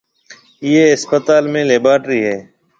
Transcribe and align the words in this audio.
ايئيَ 0.63 0.85
اسپتال 0.97 1.43
۾ 1.53 1.61
ليبارٽرِي 1.71 2.19
ھيََََ 2.27 2.37